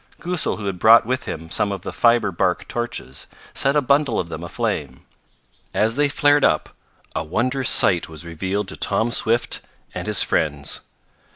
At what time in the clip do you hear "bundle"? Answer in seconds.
3.83-4.19